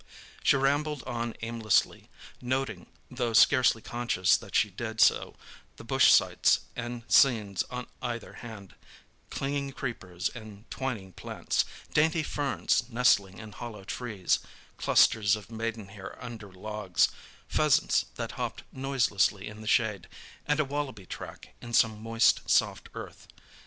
She 0.41 0.55
rambled 0.55 1.03
on 1.03 1.35
aimlessly, 1.43 2.09
noting, 2.41 2.87
though 3.11 3.33
scarcely 3.33 3.83
conscious 3.83 4.35
that 4.35 4.55
she 4.55 4.71
did 4.71 4.99
so, 4.99 5.35
the 5.75 5.83
bush 5.83 6.09
sights 6.11 6.61
and 6.75 7.03
scenes 7.07 7.61
on 7.69 7.85
either 8.01 8.33
hand—clinging 8.33 9.73
creepers 9.73 10.27
and 10.29 10.65
twining 10.71 11.13
plants, 11.13 11.65
dainty 11.93 12.23
ferns, 12.23 12.89
nestling 12.89 13.37
in 13.37 13.51
hollow 13.51 13.83
trees, 13.83 14.39
clusters 14.77 15.35
of 15.35 15.51
maidenhair 15.51 16.17
under 16.19 16.51
logs; 16.51 17.09
pheasants 17.47 18.05
that 18.15 18.31
hopped 18.31 18.63
noiselessly 18.71 19.47
in 19.47 19.61
the 19.61 19.67
shade, 19.67 20.07
and 20.47 20.59
a 20.59 20.65
wallaby 20.65 21.05
track 21.05 21.53
in 21.61 21.73
some 21.73 22.01
moist, 22.01 22.49
soft 22.49 22.89
earth. 22.95 23.27